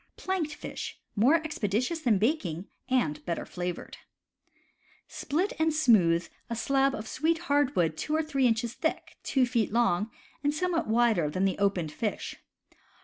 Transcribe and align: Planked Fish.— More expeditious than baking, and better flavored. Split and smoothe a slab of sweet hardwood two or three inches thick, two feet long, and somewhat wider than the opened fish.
Planked 0.17 0.55
Fish.— 0.55 0.99
More 1.25 1.35
expeditious 1.35 1.99
than 1.99 2.17
baking, 2.17 2.65
and 2.89 3.23
better 3.23 3.45
flavored. 3.45 3.97
Split 5.07 5.53
and 5.59 5.71
smoothe 5.71 6.27
a 6.49 6.55
slab 6.55 6.95
of 6.95 7.07
sweet 7.07 7.37
hardwood 7.53 7.95
two 7.97 8.15
or 8.15 8.23
three 8.23 8.47
inches 8.47 8.73
thick, 8.73 9.17
two 9.21 9.45
feet 9.45 9.71
long, 9.71 10.09
and 10.43 10.55
somewhat 10.55 10.87
wider 10.87 11.29
than 11.29 11.45
the 11.45 11.59
opened 11.59 11.91
fish. 11.91 12.37